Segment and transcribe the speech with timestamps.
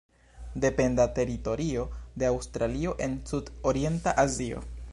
[0.61, 1.83] Dependa teritorio
[2.23, 4.65] de Aŭstralio en Sud-Orienta Azio.